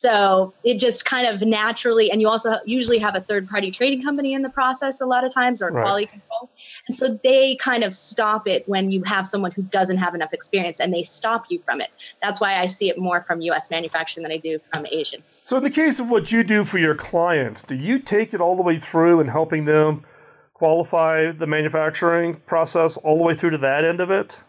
[0.00, 4.02] So it just kind of naturally, and you also usually have a third party trading
[4.02, 5.82] company in the process a lot of times or right.
[5.82, 6.48] quality control.
[6.88, 10.32] And so they kind of stop it when you have someone who doesn't have enough
[10.32, 11.90] experience and they stop you from it.
[12.22, 15.22] That's why I see it more from US manufacturing than I do from Asian.
[15.42, 18.40] So, in the case of what you do for your clients, do you take it
[18.40, 20.04] all the way through and helping them
[20.54, 24.40] qualify the manufacturing process all the way through to that end of it?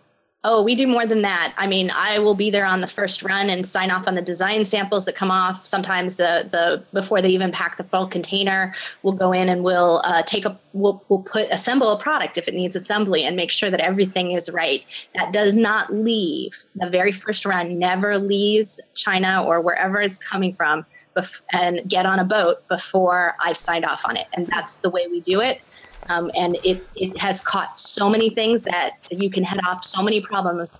[0.44, 1.54] Oh, we do more than that.
[1.56, 4.24] I mean, I will be there on the first run and sign off on the
[4.24, 5.68] design samples that come off.
[5.68, 8.74] Sometimes the the before they even pack the full container,
[9.04, 12.48] we'll go in and we'll uh, take a we'll we'll put assemble a product if
[12.48, 14.84] it needs assembly and make sure that everything is right.
[15.14, 17.78] That does not leave the very first run.
[17.78, 23.36] Never leaves China or wherever it's coming from, bef- and get on a boat before
[23.40, 24.26] I've signed off on it.
[24.34, 25.62] And that's the way we do it.
[26.10, 30.02] Um, and it, it has caught so many things that you can head off so
[30.02, 30.80] many problems.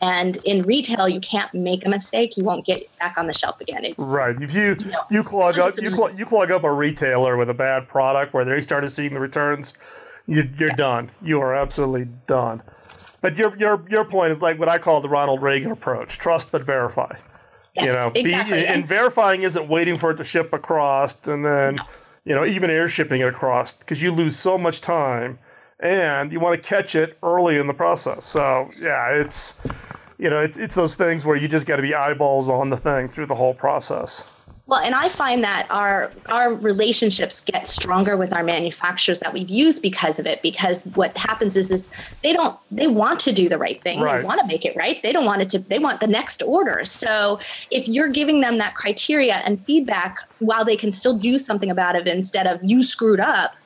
[0.00, 3.60] And in retail, you can't make a mistake; you won't get back on the shelf
[3.60, 3.84] again.
[3.84, 4.34] It's, right.
[4.42, 7.48] If you you, know, you clog up you clog, you clog up a retailer with
[7.48, 9.74] a bad product where they started seeing the returns,
[10.26, 10.74] you, are yeah.
[10.74, 11.10] done.
[11.22, 12.62] You are absolutely done.
[13.20, 16.50] But your your your point is like what I call the Ronald Reagan approach: trust
[16.50, 17.14] but verify.
[17.74, 18.58] Yes, you know, exactly.
[18.58, 21.76] be, and verifying isn't waiting for it to ship across and then.
[21.76, 21.84] No
[22.24, 25.38] you know, even air shipping it across because you lose so much time
[25.80, 28.24] and you want to catch it early in the process.
[28.24, 29.54] So yeah, it's
[30.18, 32.76] you know, it's it's those things where you just got to be eyeballs on the
[32.76, 34.24] thing through the whole process.
[34.66, 39.48] Well, and I find that our our relationships get stronger with our manufacturers that we've
[39.48, 40.40] used because of it.
[40.40, 41.90] Because what happens is, is
[42.22, 44.00] they don't they want to do the right thing.
[44.00, 44.20] Right.
[44.20, 45.02] They want to make it right.
[45.02, 45.58] They don't want it to.
[45.58, 46.84] They want the next order.
[46.84, 47.40] So
[47.72, 51.96] if you're giving them that criteria and feedback while they can still do something about
[51.96, 53.56] it instead of you screwed up,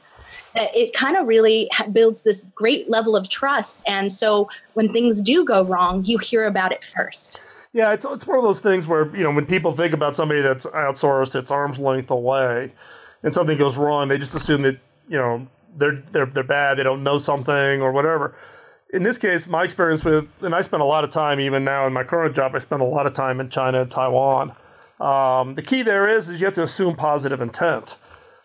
[0.54, 3.82] it kind of really builds this great level of trust.
[3.86, 7.42] And so when things do go wrong, you hear about it first.
[7.76, 10.40] Yeah, it's it's one of those things where you know when people think about somebody
[10.40, 12.72] that's outsourced, it's arm's length away,
[13.22, 14.78] and something goes wrong, they just assume that
[15.10, 18.34] you know they're they're they're bad, they don't know something or whatever.
[18.94, 21.86] In this case, my experience with, and I spend a lot of time even now
[21.86, 24.56] in my current job, I spend a lot of time in China and Taiwan.
[24.98, 27.98] Um, the key there is is you have to assume positive intent,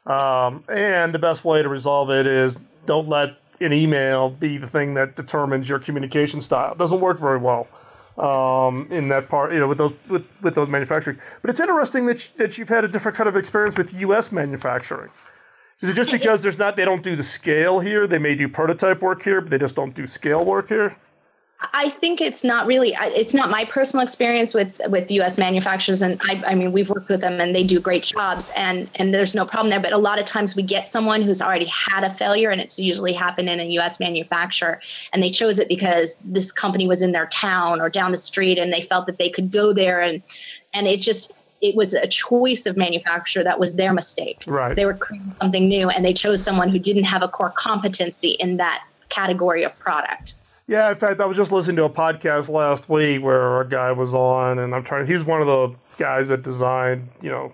[0.05, 4.67] um, and the best way to resolve it is don't let an email be the
[4.67, 6.73] thing that determines your communication style.
[6.73, 7.69] It doesn't work very well
[8.17, 11.17] um, in that part, you know, with those with, with those manufacturing.
[11.41, 14.31] But it's interesting that you, that you've had a different kind of experience with U.S.
[14.31, 15.09] manufacturing.
[15.81, 18.05] Is it just because there's not they don't do the scale here?
[18.05, 20.95] They may do prototype work here, but they just don't do scale work here.
[21.73, 22.95] I think it's not really.
[22.99, 25.37] It's not my personal experience with with U.S.
[25.37, 28.89] manufacturers, and I, I mean we've worked with them and they do great jobs, and
[28.95, 29.79] and there's no problem there.
[29.79, 32.79] But a lot of times we get someone who's already had a failure, and it's
[32.79, 33.99] usually happened in a U.S.
[33.99, 34.81] manufacturer,
[35.13, 38.57] and they chose it because this company was in their town or down the street,
[38.57, 40.23] and they felt that they could go there, and
[40.73, 44.43] and it just it was a choice of manufacturer that was their mistake.
[44.47, 44.75] Right.
[44.75, 48.31] They were creating something new, and they chose someone who didn't have a core competency
[48.31, 50.35] in that category of product.
[50.67, 53.91] Yeah, in fact, I was just listening to a podcast last week where a guy
[53.91, 55.07] was on, and I'm trying.
[55.07, 57.53] He's one of the guys that designed, you know,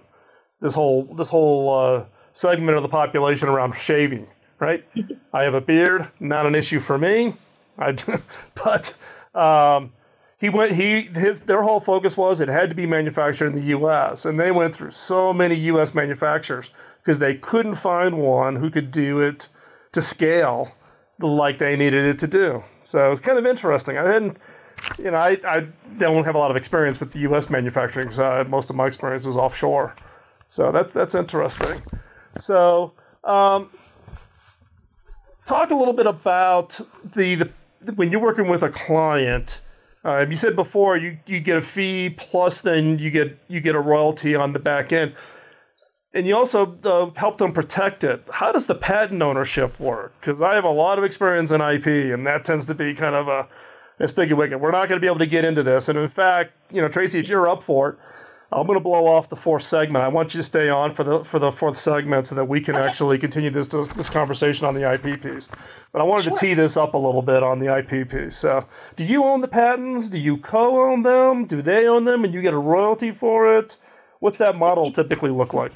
[0.62, 4.28] this whole this whole uh, segment of the population around shaving.
[4.60, 4.86] Right?
[5.34, 7.34] I have a beard, not an issue for me.
[7.78, 7.96] I,
[8.64, 8.96] but
[9.34, 9.92] um,
[10.40, 10.74] he went.
[10.74, 14.26] He his their whole focus was it had to be manufactured in the U.S.
[14.26, 15.96] and they went through so many U.S.
[15.96, 16.70] manufacturers
[17.02, 19.48] because they couldn't find one who could do it
[19.94, 20.72] to scale
[21.20, 22.64] like they needed it to do.
[22.84, 23.98] So it's kind of interesting.
[23.98, 24.38] I didn't,
[24.98, 27.50] you know, I, I don't have a lot of experience with the U.S.
[27.50, 28.50] manufacturing side.
[28.50, 29.96] Most of my experience is offshore.
[30.48, 31.82] So that's that's interesting.
[32.38, 33.70] So um,
[35.46, 36.80] talk a little bit about
[37.16, 37.50] the,
[37.82, 39.60] the when you're working with a client.
[40.06, 43.76] Uh, you said before you, you get a fee plus then you get you get
[43.76, 45.14] a royalty on the back end
[46.14, 48.24] and you also uh, help them protect it.
[48.32, 50.14] How does the patent ownership work?
[50.20, 53.16] Because I have a lot of experience in IP, and that tends to be kind
[53.16, 53.48] of a,
[54.00, 54.60] a sticky wicket.
[54.60, 55.90] We're not going to be able to get into this.
[55.90, 58.00] And in fact, you know, Tracy, if you're up for it,
[58.50, 60.06] I'm going to blow off the fourth segment.
[60.06, 62.62] I want you to stay on for the for the fourth segment so that we
[62.62, 62.86] can okay.
[62.88, 65.50] actually continue this, this, this conversation on the IP piece.
[65.92, 66.34] But I wanted sure.
[66.34, 68.38] to tee this up a little bit on the IP piece.
[68.38, 68.66] So,
[68.96, 70.08] do you own the patents?
[70.08, 71.46] Do you co-own them?
[71.46, 73.76] Do they own them, and you get a royalty for it?
[74.20, 75.74] What's that model typically look like?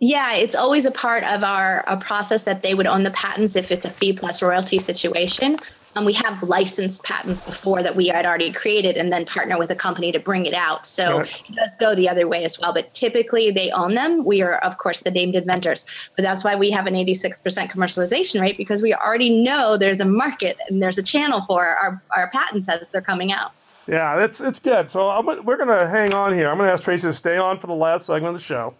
[0.00, 3.54] Yeah, it's always a part of our a process that they would own the patents
[3.54, 5.58] if it's a fee plus royalty situation.
[5.94, 9.70] Um, we have licensed patents before that we had already created and then partner with
[9.70, 10.86] a company to bring it out.
[10.86, 11.42] So right.
[11.48, 12.72] it does go the other way as well.
[12.72, 14.24] But typically they own them.
[14.24, 15.84] We are, of course, the named inventors.
[16.16, 17.34] But that's why we have an 86%
[17.70, 22.02] commercialization rate because we already know there's a market and there's a channel for our,
[22.16, 23.50] our patents as they're coming out.
[23.86, 24.88] Yeah, it's it's good.
[24.88, 26.48] So I'm, we're going to hang on here.
[26.48, 28.74] I'm going to ask Tracy to stay on for the last segment of the show.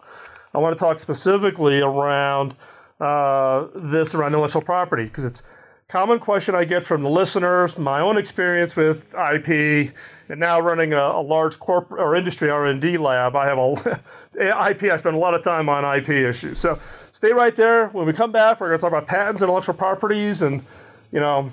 [0.54, 2.54] I want to talk specifically around
[3.00, 5.42] uh, this around intellectual property because it's
[5.88, 9.92] common question I get from the listeners, my own experience with IP,
[10.28, 13.34] and now running a, a large corporate or industry R&D lab.
[13.34, 14.00] I have a
[14.70, 14.84] IP.
[14.84, 16.58] I spend a lot of time on IP issues.
[16.58, 16.78] So
[17.10, 17.88] stay right there.
[17.88, 20.62] When we come back, we're going to talk about patents, and intellectual properties, and
[21.10, 21.50] you know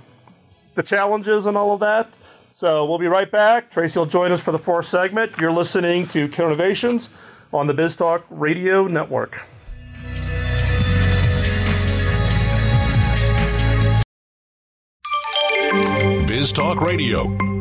[0.75, 2.13] the challenges and all of that.
[2.51, 3.71] So we'll be right back.
[3.71, 5.37] Tracy will join us for the fourth segment.
[5.39, 7.09] You're listening to Killer Innovations
[7.53, 9.41] on the BizTalk Radio Network.
[16.27, 17.56] Biz Talk Radio.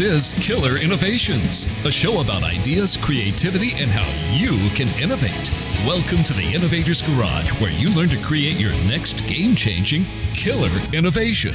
[0.00, 5.52] This is Killer Innovations, a show about ideas, creativity, and how you can innovate.
[5.86, 10.70] Welcome to the Innovators Garage, where you learn to create your next game changing killer
[10.94, 11.54] innovation.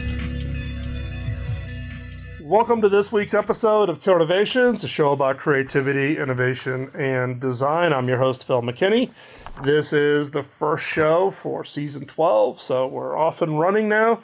[2.40, 7.94] Welcome to this week's episode of Killer Innovations, a show about creativity, innovation, and design.
[7.94, 9.10] I'm your host, Phil McKinney.
[9.64, 14.22] This is the first show for season 12, so we're off and running now.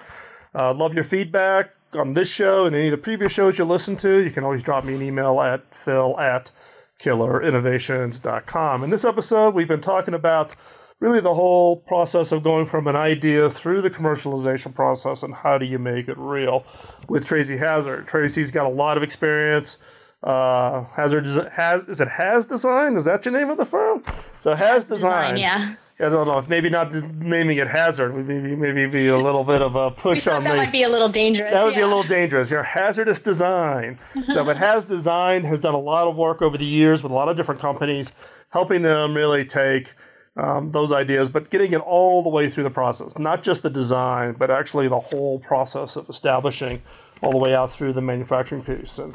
[0.54, 3.98] Uh, love your feedback on this show and any of the previous shows you listen
[3.98, 4.24] to.
[4.24, 6.52] You can always drop me an email at phil at
[7.00, 8.84] killerinnovations.com.
[8.84, 10.56] In this episode, we've been talking about
[11.00, 15.58] really the whole process of going from an idea through the commercialization process and how
[15.58, 16.64] do you make it real
[17.10, 18.08] with Tracy Hazzard.
[18.08, 19.80] Tracy's got a lot of experience.
[20.24, 22.96] Uh, Hazard has is it Hazz Design?
[22.96, 24.04] Is that your name of the firm?
[24.40, 25.34] So Hazz Design.
[25.34, 25.76] Design yeah.
[26.02, 26.44] I don't know.
[26.48, 28.16] Maybe not naming it hazard.
[28.16, 30.58] Maybe maybe be a little bit of a push on that the.
[30.58, 31.54] Might be a little dangerous.
[31.54, 31.80] That would yeah.
[31.80, 32.50] be a little dangerous.
[32.50, 34.00] Your hazardous design.
[34.30, 37.16] so, but Hazz Design has done a lot of work over the years with a
[37.16, 38.12] lot of different companies,
[38.50, 39.94] helping them really take
[40.38, 43.70] um, those ideas, but getting it all the way through the process, not just the
[43.70, 46.82] design, but actually the whole process of establishing
[47.22, 48.98] all the way out through the manufacturing piece.
[48.98, 49.14] And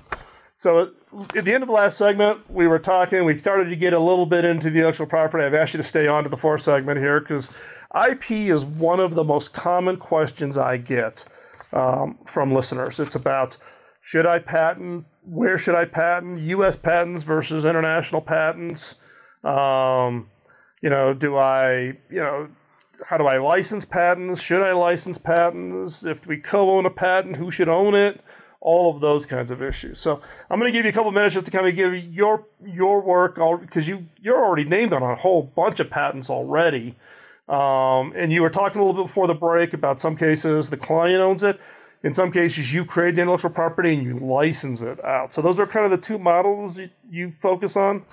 [0.57, 0.91] so
[1.37, 4.01] at the end of the last segment, we were talking, we started to get a
[4.01, 5.45] little bit into the intellectual property.
[5.45, 7.51] I've asked you to stay on to the fourth segment here because
[7.95, 11.27] IP is one of the most common questions I get
[11.75, 13.01] um, from listeners.
[13.01, 13.59] It's about
[14.01, 15.05] should I patent?
[15.25, 16.41] Where should I patent?
[16.41, 16.77] U.S.
[16.77, 18.95] patents versus international patents.
[19.45, 20.31] Um,
[20.81, 22.49] you know, do I, you know,
[23.05, 24.41] how do I license patents?
[24.41, 26.03] Should I license patents?
[26.03, 28.23] If we co-own a patent, who should own it?
[28.67, 30.01] All of those kinds of issues.
[30.01, 32.45] So I'm going to give you a couple minutes just to kind of give your
[32.67, 36.97] your work because you you're already named on a whole bunch of patents already.
[37.49, 40.77] Um, and you were talking a little bit before the break about some cases the
[40.77, 41.61] client owns it.
[42.03, 45.33] In some cases, you create the intellectual property and you license it out.
[45.33, 48.05] So those are kind of the two models you, you focus on.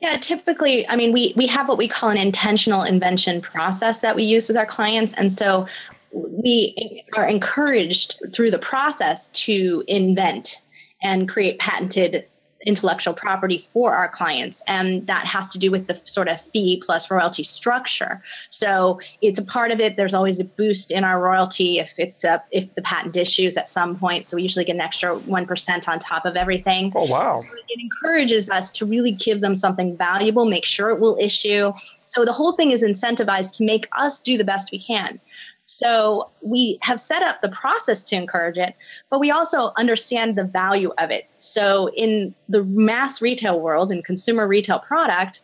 [0.00, 4.16] Yeah, typically, I mean, we we have what we call an intentional invention process that
[4.16, 5.66] we use with our clients, and so
[6.12, 10.62] we are encouraged through the process to invent
[11.02, 12.26] and create patented
[12.66, 14.62] intellectual property for our clients.
[14.66, 18.22] And that has to do with the sort of fee plus royalty structure.
[18.50, 19.96] So it's a part of it.
[19.96, 23.68] There's always a boost in our royalty if it's a if the patent issues at
[23.68, 24.26] some point.
[24.26, 26.92] So we usually get an extra 1% on top of everything.
[26.94, 27.40] Oh wow.
[27.40, 31.72] So it encourages us to really give them something valuable make sure it will issue.
[32.06, 35.20] So the whole thing is incentivized to make us do the best we can
[35.70, 38.74] so we have set up the process to encourage it,
[39.10, 41.28] but we also understand the value of it.
[41.40, 45.42] So in the mass retail world and consumer retail product,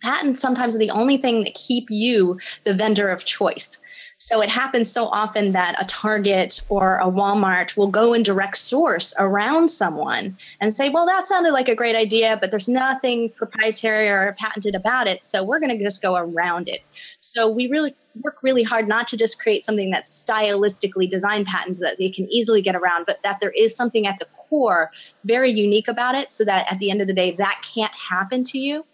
[0.00, 3.78] patents sometimes are the only thing that keep you the vendor of choice.
[4.18, 8.56] So it happens so often that a Target or a Walmart will go and direct
[8.56, 13.28] source around someone and say, well, that sounded like a great idea, but there's nothing
[13.28, 15.22] proprietary or patented about it.
[15.22, 16.80] So we're going to just go around it.
[17.20, 21.80] So we really work really hard not to just create something that's stylistically designed patent
[21.80, 24.90] that they can easily get around, but that there is something at the core
[25.24, 28.44] very unique about it so that at the end of the day, that can't happen
[28.44, 28.86] to you.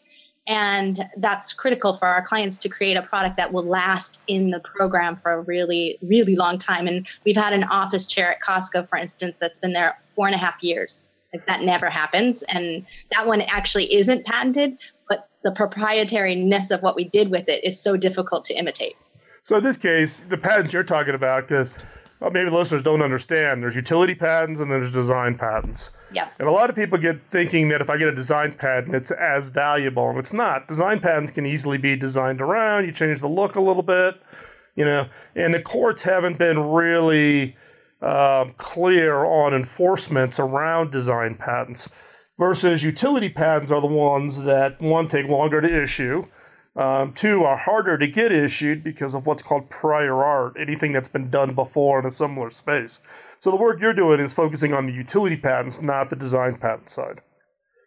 [0.46, 4.58] And that's critical for our clients to create a product that will last in the
[4.58, 6.88] program for a really, really long time.
[6.88, 10.34] And we've had an office chair at Costco, for instance, that's been there four and
[10.34, 11.04] a half years.
[11.32, 12.42] Like that never happens.
[12.42, 14.76] And that one actually isn't patented,
[15.08, 18.96] but the proprietariness of what we did with it is so difficult to imitate.
[19.44, 21.72] So in this case, the patents you're talking about, because
[22.22, 25.90] well, maybe listeners don't understand, there's utility patents and then there's design patents.
[26.12, 26.28] Yeah.
[26.38, 29.10] And a lot of people get thinking that if I get a design patent, it's
[29.10, 30.68] as valuable, and it's not.
[30.68, 32.84] Design patents can easily be designed around.
[32.84, 34.22] You change the look a little bit,
[34.76, 35.08] you know.
[35.34, 37.56] And the courts haven't been really
[38.00, 41.88] uh, clear on enforcements around design patents.
[42.38, 46.24] Versus utility patents are the ones that one take longer to issue
[46.74, 51.08] um, two are harder to get issued because of what's called prior art, anything that's
[51.08, 53.00] been done before in a similar space.
[53.40, 56.88] So the work you're doing is focusing on the utility patents, not the design patent
[56.88, 57.20] side.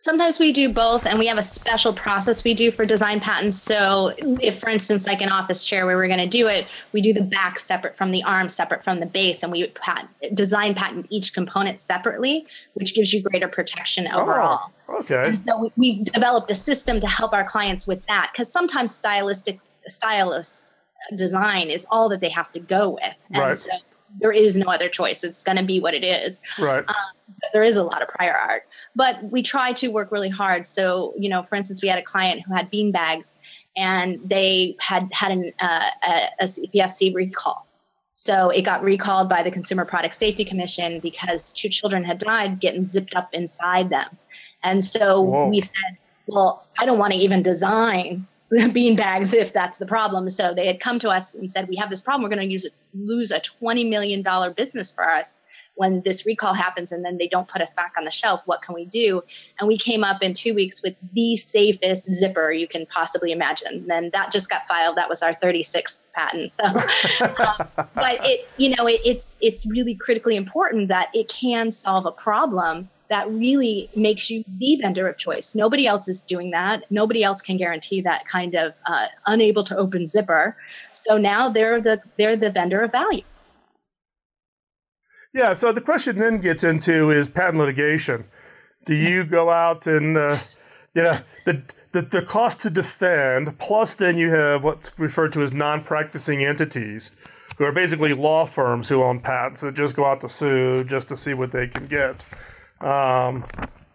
[0.05, 3.57] Sometimes we do both, and we have a special process we do for design patents.
[3.57, 7.01] So, if, for instance, like an office chair where we're going to do it, we
[7.01, 10.75] do the back separate from the arm, separate from the base, and we patent, design
[10.75, 14.69] patent each component separately, which gives you greater protection overall.
[14.84, 15.29] Oh, okay.
[15.29, 19.59] And so we've developed a system to help our clients with that because sometimes stylistic
[19.87, 20.73] stylist
[21.15, 23.55] design is all that they have to go with, and right.
[23.55, 23.71] so
[24.19, 25.23] there is no other choice.
[25.23, 26.39] It's going to be what it is.
[26.57, 26.83] Right.
[26.87, 26.95] Um,
[27.53, 28.63] there is a lot of prior art,
[28.95, 30.65] but we try to work really hard.
[30.67, 33.29] So, you know, for instance, we had a client who had bean bags
[33.75, 37.67] and they had had an, uh, a, a CPSC recall.
[38.13, 42.61] So it got recalled by the Consumer Product Safety Commission because two children had died
[42.61, 44.17] getting zipped up inside them.
[44.63, 45.49] And so Whoa.
[45.49, 45.97] we said,
[46.27, 48.27] well, I don't want to even design
[48.73, 50.29] bean bags if that's the problem.
[50.29, 52.23] So they had come to us and said, we have this problem.
[52.23, 54.23] We're going to use lose a $20 million
[54.55, 55.41] business for us
[55.75, 58.41] when this recall happens and then they don't put us back on the shelf.
[58.45, 59.21] What can we do?
[59.59, 63.67] And we came up in two weeks with the safest zipper you can possibly imagine.
[63.67, 64.95] And then that just got filed.
[64.95, 66.53] That was our 36th patent.
[66.53, 71.73] So, um, but it, you know, it, it's, it's really critically important that it can
[71.73, 75.55] solve a problem that really makes you the vendor of choice.
[75.55, 76.89] Nobody else is doing that.
[76.89, 80.57] Nobody else can guarantee that kind of uh, unable to open zipper.
[80.93, 83.23] So now they're the they're the vendor of value.
[85.33, 85.53] Yeah.
[85.53, 88.25] So the question then gets into is patent litigation.
[88.85, 90.39] Do you go out and uh,
[90.93, 95.41] you know the, the the cost to defend plus then you have what's referred to
[95.41, 97.11] as non-practicing entities
[97.57, 101.09] who are basically law firms who own patents that just go out to sue just
[101.09, 102.25] to see what they can get.
[102.85, 103.45] Um,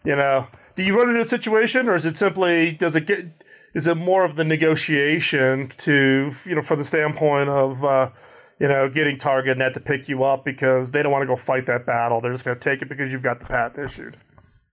[0.04, 3.44] you know, do you run into a situation, or is it simply does it get
[3.74, 8.10] is it more of the negotiation to you know from the standpoint of uh,
[8.58, 11.66] you know getting TargetNet to pick you up because they don't want to go fight
[11.66, 14.16] that battle, they're just going to take it because you've got the patent issued.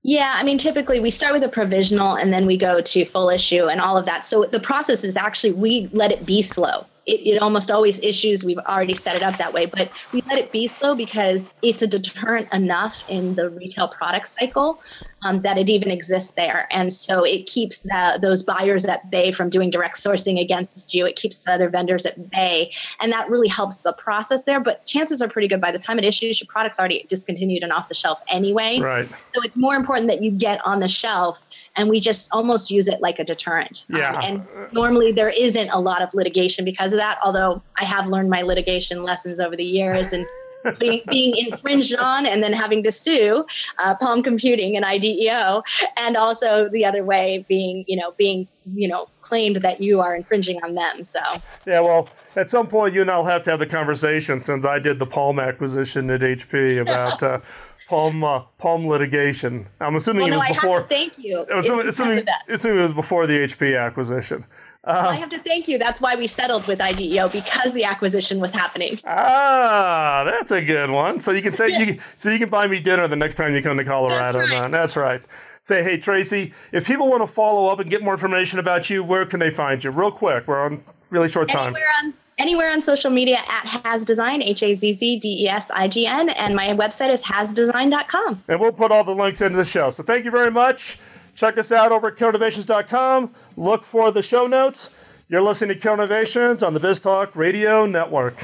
[0.03, 3.29] Yeah, I mean, typically we start with a provisional and then we go to full
[3.29, 4.25] issue and all of that.
[4.25, 8.43] So the process is actually we let it be slow it, it almost always issues.
[8.43, 11.81] We've already set it up that way, but we let it be slow because it's
[11.81, 14.81] a deterrent enough in the retail product cycle
[15.23, 16.67] um, that it even exists there.
[16.69, 21.05] And so it keeps the, those buyers at bay from doing direct sourcing against you.
[21.05, 22.73] It keeps the other vendors at bay.
[22.99, 24.59] And that really helps the process there.
[24.59, 27.71] But chances are pretty good by the time it issues, your product's already discontinued and
[27.71, 28.79] off the shelf anyway.
[28.79, 29.07] Right.
[29.33, 31.43] So it's more important that you get on the shelf
[31.77, 33.85] and we just almost use it like a deterrent.
[33.93, 34.13] Um, yeah.
[34.13, 38.07] Um, and normally there isn't a lot of litigation because of that, although I have
[38.07, 40.25] learned my litigation lessons over the years and
[40.79, 43.45] being, being infringed on and then having to sue
[43.77, 45.63] uh, Palm Computing and IDEO,
[45.95, 50.15] and also the other way being, you know, being, you know, claimed that you are
[50.15, 51.05] infringing on them.
[51.05, 51.19] So
[51.65, 54.79] yeah, well, at some point you and I'll have to have the conversation since I
[54.79, 57.23] did the Palm acquisition at HP about.
[57.27, 57.39] Uh,
[57.87, 59.65] Palm uh, Palm litigation.
[59.79, 60.83] I'm assuming well, it was before.
[60.83, 61.41] thank you.
[61.41, 64.45] It was assuming, assuming, assuming, it was before the HP acquisition.
[64.83, 65.77] I have to thank you.
[65.77, 68.99] That's why we settled with IDEO because the acquisition was happening.
[69.05, 71.19] Ah, that's a good one.
[71.19, 71.99] So you can thank you.
[72.17, 74.39] So you can buy me dinner the next time you come to Colorado.
[74.39, 74.71] That's right.
[74.71, 75.21] That's right.
[75.63, 79.03] Say, hey Tracy, if people want to follow up and get more information about you,
[79.03, 79.91] where can they find you?
[79.91, 81.67] Real quick, we're on really short time.
[81.67, 85.47] Anywhere on anywhere on social media at Hazz Design, H A Z Z D E
[85.47, 88.43] S I G N, and my website is hazzdesign.com.
[88.47, 89.89] And we'll put all the links into the show.
[89.89, 90.99] So thank you very much.
[91.35, 93.31] Check us out over at killinnovations.com.
[93.57, 94.89] Look for the show notes.
[95.29, 95.99] You're listening to Kill on
[96.73, 98.43] the BizTalk Radio Network.